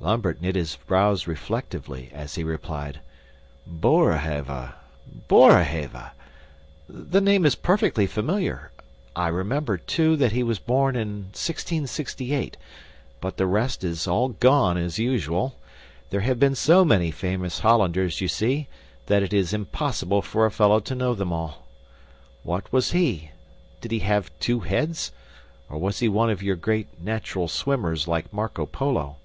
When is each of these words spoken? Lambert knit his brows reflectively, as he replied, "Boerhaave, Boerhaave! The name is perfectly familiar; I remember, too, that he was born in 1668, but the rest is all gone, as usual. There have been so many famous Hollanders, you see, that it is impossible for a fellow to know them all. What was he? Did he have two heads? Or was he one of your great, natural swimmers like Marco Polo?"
Lambert 0.00 0.40
knit 0.40 0.54
his 0.54 0.76
brows 0.86 1.26
reflectively, 1.26 2.08
as 2.12 2.36
he 2.36 2.44
replied, 2.44 3.00
"Boerhaave, 3.66 4.72
Boerhaave! 5.26 6.12
The 6.88 7.20
name 7.20 7.44
is 7.44 7.56
perfectly 7.56 8.06
familiar; 8.06 8.70
I 9.16 9.26
remember, 9.26 9.76
too, 9.76 10.14
that 10.14 10.30
he 10.30 10.44
was 10.44 10.60
born 10.60 10.94
in 10.94 11.08
1668, 11.34 12.56
but 13.20 13.38
the 13.38 13.46
rest 13.48 13.82
is 13.82 14.06
all 14.06 14.28
gone, 14.28 14.78
as 14.78 15.00
usual. 15.00 15.56
There 16.10 16.20
have 16.20 16.38
been 16.38 16.54
so 16.54 16.84
many 16.84 17.10
famous 17.10 17.58
Hollanders, 17.58 18.20
you 18.20 18.28
see, 18.28 18.68
that 19.06 19.24
it 19.24 19.32
is 19.32 19.52
impossible 19.52 20.22
for 20.22 20.46
a 20.46 20.50
fellow 20.52 20.78
to 20.78 20.94
know 20.94 21.16
them 21.16 21.32
all. 21.32 21.66
What 22.44 22.72
was 22.72 22.92
he? 22.92 23.32
Did 23.80 23.90
he 23.90 23.98
have 23.98 24.30
two 24.38 24.60
heads? 24.60 25.10
Or 25.68 25.76
was 25.76 25.98
he 25.98 26.08
one 26.08 26.30
of 26.30 26.40
your 26.40 26.54
great, 26.56 27.00
natural 27.02 27.48
swimmers 27.48 28.06
like 28.06 28.32
Marco 28.32 28.64
Polo?" 28.64 29.16